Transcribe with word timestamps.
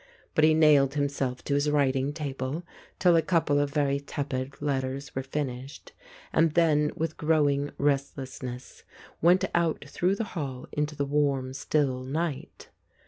But 0.33 0.43
he 0.43 0.55
nailed 0.55 0.95
himself 0.95 1.43
to 1.43 1.53
his 1.53 1.69
writing 1.69 2.11
table 2.11 2.63
till 2.97 3.15
a 3.15 3.21
couple 3.21 3.59
of 3.59 3.69
very 3.69 3.99
tepid 3.99 4.59
letters 4.59 5.13
were 5.13 5.21
finished, 5.21 5.91
and 6.33 6.53
then, 6.53 6.91
with 6.95 7.17
growing 7.17 7.69
restlessness, 7.77 8.81
went 9.21 9.45
out 9.53 9.85
through 9.87 10.15
the 10.15 10.23
hall 10.33 10.65
into 10.71 10.95
the 10.95 11.05
warm, 11.05 11.53
still 11.53 12.01
night. 12.03 12.69